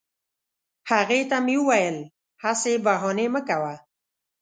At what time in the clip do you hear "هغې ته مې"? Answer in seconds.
0.89-1.55